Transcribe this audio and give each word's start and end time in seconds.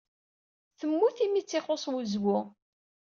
Temmut 0.79 1.17
imi 1.25 1.39
ay 1.39 1.43
tt-ixuṣṣ 1.45 1.85
wezwu. 1.93 2.37